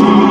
That 0.00 0.29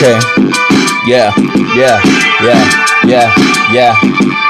Okay. 0.00 0.16
Yeah. 1.04 1.28
Yeah. 1.76 2.00
Yeah. 2.40 2.64
Yeah. 3.04 3.28
Yeah. 3.68 3.92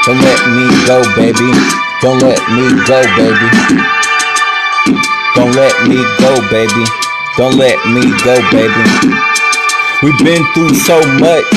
Don't 0.06 0.22
let 0.22 0.38
me 0.54 0.62
go, 0.86 1.02
baby. 1.18 1.50
Don't 1.98 2.22
let 2.22 2.38
me 2.54 2.70
go, 2.86 3.02
baby. 3.18 3.50
Don't 5.34 5.50
let 5.58 5.74
me 5.91 5.98
go, 6.22 6.38
baby. 6.55 6.84
Don't 7.34 7.58
let 7.58 7.74
me 7.91 8.06
go, 8.22 8.38
baby. 8.55 8.84
We've 10.06 10.22
been 10.22 10.46
through 10.55 10.78
so 10.86 11.02
much. 11.18 11.50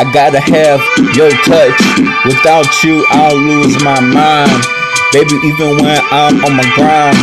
I 0.00 0.08
gotta 0.16 0.40
have 0.40 0.80
your 1.12 1.28
touch. 1.44 1.76
Without 2.24 2.64
you, 2.82 3.04
I'll 3.12 3.36
lose 3.36 3.76
my 3.84 4.00
mind. 4.00 4.64
Baby, 5.12 5.36
even 5.44 5.84
when 5.84 6.00
I'm 6.08 6.42
on 6.48 6.56
my 6.56 6.64
grind, 6.72 7.20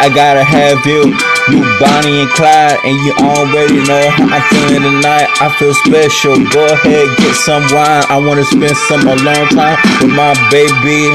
I 0.00 0.08
gotta 0.14 0.44
have 0.44 0.78
you. 0.86 1.10
You 1.50 1.64
Bonnie 1.82 2.22
and 2.22 2.30
Clyde, 2.38 2.78
and 2.86 2.94
you 3.02 3.12
already 3.18 3.82
know 3.82 4.04
how 4.14 4.30
I'm 4.30 4.44
feeling 4.46 4.82
tonight. 4.86 5.26
I 5.42 5.50
feel 5.58 5.74
special. 5.74 6.38
Go 6.54 6.66
ahead, 6.70 7.06
get 7.18 7.34
some 7.34 7.66
wine. 7.74 8.06
I 8.06 8.16
wanna 8.22 8.44
spend 8.44 8.76
some 8.86 9.02
alone 9.02 9.48
time 9.50 9.78
with 9.98 10.14
my 10.14 10.34
baby. 10.54 11.10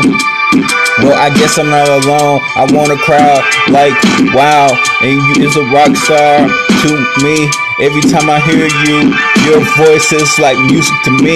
Well, 0.99 1.15
I 1.15 1.31
guess 1.39 1.57
I'm 1.57 1.69
not 1.69 1.87
alone. 1.87 2.43
I 2.59 2.67
want 2.75 2.91
a 2.91 2.99
crowd 2.99 3.41
like 3.71 3.95
wow, 4.35 4.67
and 5.01 5.15
you 5.15 5.47
is 5.47 5.55
a 5.55 5.63
rock 5.71 5.95
star 5.95 6.43
to 6.43 6.89
me. 7.23 7.49
Every 7.83 7.99
time 7.99 8.31
I 8.31 8.39
hear 8.47 8.63
you, 8.87 9.11
your 9.43 9.59
voice 9.75 10.15
is 10.15 10.39
like 10.39 10.55
music 10.71 10.95
to 11.03 11.11
me. 11.19 11.35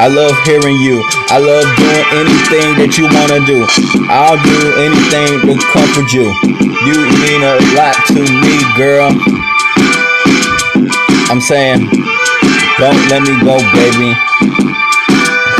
I 0.00 0.08
love 0.08 0.32
hearing 0.48 0.80
you. 0.80 1.04
I 1.28 1.36
love 1.36 1.68
doing 1.76 2.04
anything 2.16 2.80
that 2.80 2.96
you 2.96 3.04
wanna 3.04 3.44
do. 3.44 3.68
I'll 4.08 4.40
do 4.40 4.56
anything 4.80 5.44
to 5.44 5.52
comfort 5.68 6.08
you. 6.16 6.32
You 6.88 6.96
mean 7.20 7.44
a 7.44 7.60
lot 7.76 7.92
to 8.08 8.24
me, 8.24 8.56
girl. 8.72 9.12
I'm 11.28 11.44
saying, 11.44 11.92
don't 12.80 13.02
let 13.12 13.20
me 13.20 13.36
go, 13.44 13.60
baby. 13.76 14.16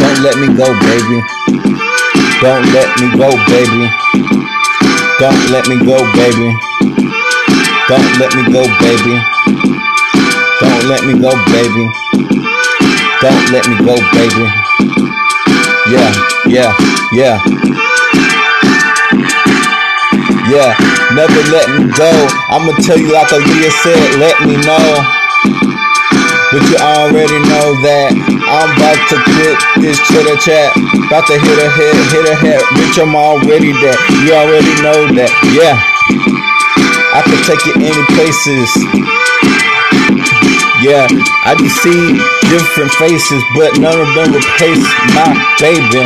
Don't 0.01 0.21
let 0.25 0.41
me 0.41 0.49
go, 0.57 0.73
baby. 0.81 1.19
Don't 2.41 2.65
let 2.73 2.89
me 3.05 3.07
go, 3.21 3.29
baby. 3.53 3.85
Don't 5.21 5.43
let 5.53 5.69
me 5.69 5.77
go, 5.85 6.01
baby. 6.17 6.49
Don't 7.85 8.11
let 8.17 8.33
me 8.33 8.43
go, 8.49 8.65
baby. 8.81 9.40
Don't 10.61 10.85
let 10.89 11.03
me 11.09 11.17
go, 11.17 11.33
baby. 11.49 11.85
Don't 13.25 13.47
let 13.53 13.65
me 13.69 13.77
go, 13.81 13.97
baby. 14.13 14.47
Yeah, 15.89 16.13
yeah, 16.47 16.71
yeah. 17.13 17.37
Yeah, 20.53 20.75
never 21.17 21.41
let 21.49 21.67
me 21.73 21.89
go. 21.97 22.11
I'ma 22.53 22.73
tell 22.85 22.99
you 22.99 23.13
like 23.13 23.29
Aaliyah 23.29 23.73
said, 23.83 24.21
let 24.21 24.37
me 24.45 24.57
know. 24.67 24.89
But 26.53 26.67
you 26.69 26.77
already 26.83 27.39
know 27.47 27.69
that 27.87 28.11
I'm 28.51 28.75
about 28.75 28.99
to 29.15 29.17
quit 29.31 29.57
this 29.79 29.97
chitter 30.11 30.35
chat. 30.43 30.75
About 31.07 31.25
to 31.31 31.39
hit 31.39 31.59
a 31.63 31.71
head, 31.71 31.95
hit 32.11 32.27
a 32.27 32.35
head. 32.35 32.61
Bitch, 32.75 32.99
I'm 33.01 33.15
already 33.15 33.71
there. 33.79 33.95
You 34.27 34.35
already 34.35 34.75
know 34.83 35.15
that. 35.15 35.31
Yeah. 35.55 35.79
I 37.15 37.23
can 37.23 37.39
take 37.47 37.63
you 37.71 37.75
any 37.79 38.03
places. 38.19 38.67
Yeah, 40.81 41.05
I 41.45 41.53
can 41.61 41.69
see 41.69 42.17
different 42.49 42.89
faces, 42.97 43.43
but 43.53 43.77
none 43.77 44.01
of 44.01 44.09
them 44.17 44.33
replace 44.33 44.81
my 45.13 45.29
baby. 45.61 46.05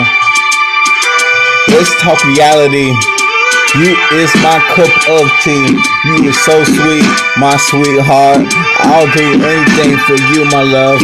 Let's 1.71 1.95
talk 2.03 2.19
reality. 2.27 2.91
You 3.79 3.95
is 4.19 4.35
my 4.43 4.59
cup 4.75 4.91
of 5.15 5.31
tea. 5.47 5.67
You 6.11 6.27
is 6.27 6.39
so 6.43 6.59
sweet, 6.67 7.07
my 7.39 7.55
sweetheart. 7.71 8.43
I'll 8.83 9.07
do 9.15 9.27
anything 9.47 9.95
for 10.11 10.19
you, 10.35 10.43
my 10.51 10.67
love. 10.67 11.01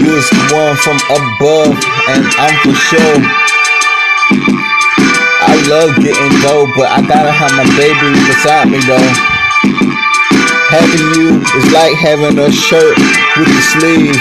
You 0.00 0.16
is 0.16 0.28
one 0.48 0.76
from 0.80 0.96
above, 1.12 1.76
and 2.08 2.24
I'm 2.40 2.56
for 2.64 2.72
sure. 2.72 3.18
I 5.44 5.52
love 5.68 5.92
getting 6.00 6.32
dough, 6.40 6.72
but 6.76 6.88
I 6.88 7.04
gotta 7.04 7.32
have 7.32 7.52
my 7.52 7.68
baby 7.76 8.16
beside 8.24 8.68
me 8.72 8.80
though. 8.88 9.12
Having 10.72 11.20
you 11.20 11.28
is 11.36 11.68
like 11.76 11.92
having 12.00 12.40
a 12.40 12.48
shirt 12.48 12.96
with 13.36 13.44
the 13.44 13.62
sleeve. 13.76 14.16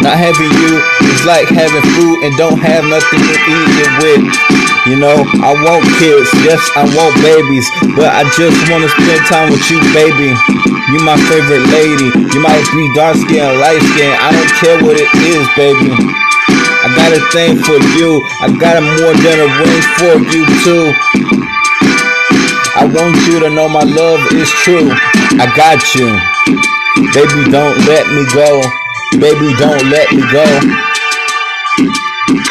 Not 0.00 0.16
having 0.16 0.48
you 0.56 0.80
is 1.12 1.22
like 1.28 1.52
having 1.52 1.84
food 2.00 2.16
and 2.24 2.32
don't 2.40 2.56
have 2.64 2.80
nothing 2.88 3.20
to 3.20 3.36
eat 3.36 3.72
it 3.76 3.92
with. 4.00 4.24
You 4.88 4.96
know, 4.96 5.20
I 5.44 5.52
want 5.60 5.84
kids, 6.00 6.32
yes, 6.48 6.64
I 6.72 6.88
want 6.96 7.12
babies, 7.20 7.68
but 7.92 8.08
I 8.08 8.24
just 8.32 8.56
want 8.72 8.88
to 8.88 8.90
spend 9.04 9.20
time 9.28 9.52
with 9.52 9.60
you, 9.68 9.84
baby. 9.92 10.32
You 10.96 11.04
my 11.04 11.20
favorite 11.28 11.68
lady. 11.68 12.08
You 12.08 12.40
might 12.40 12.64
be 12.72 12.88
dark 12.96 13.20
skin, 13.20 13.44
light 13.60 13.84
skin. 13.92 14.16
I 14.16 14.32
don't 14.32 14.52
care 14.64 14.80
what 14.80 14.96
it 14.96 15.12
is, 15.12 15.44
baby. 15.60 15.92
I 15.92 16.88
got 16.96 17.12
a 17.12 17.20
thing 17.36 17.60
for 17.60 17.76
you. 18.00 18.24
I 18.40 18.48
got 18.56 18.80
a 18.80 18.84
more 18.96 19.12
than 19.12 19.36
a 19.44 19.48
ring 19.60 19.82
for 20.00 20.14
you 20.24 20.42
too. 20.64 21.49
I 22.80 22.88
want 22.88 23.12
you 23.28 23.38
to 23.40 23.50
know 23.50 23.68
my 23.68 23.84
love 23.84 24.24
is 24.32 24.48
true. 24.64 24.88
I 25.36 25.44
got 25.52 25.84
you. 25.92 26.08
Baby, 27.12 27.44
don't 27.52 27.76
let 27.84 28.08
me 28.08 28.24
go. 28.32 28.64
Baby, 29.20 29.52
don't 29.60 29.84
let 29.92 30.08
me 30.16 30.24
go. 30.32 30.48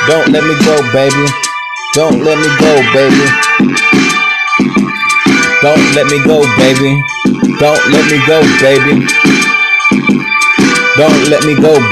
Don't 0.05 0.29
let 0.29 0.45
me 0.45 0.53
go, 0.61 0.77
baby. 0.93 1.25
Don't 1.97 2.21
let 2.21 2.37
me 2.37 2.49
go, 2.61 2.77
baby. 2.93 3.25
Don't 5.65 5.81
let 5.97 6.05
me 6.13 6.21
go, 6.21 6.45
baby. 6.61 6.93
Don't 7.57 7.83
let 7.89 8.05
me 8.05 8.21
go, 8.29 8.37
baby. 8.61 9.01
Don't 10.93 11.21
let 11.33 11.41
me 11.43 11.55
go, 11.57 11.73
baby. 11.73 11.89